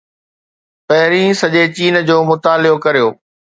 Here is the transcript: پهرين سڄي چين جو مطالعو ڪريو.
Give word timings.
پهرين 0.87 1.31
سڄي 1.41 1.63
چين 1.75 1.95
جو 2.07 2.17
مطالعو 2.29 2.77
ڪريو. 2.85 3.07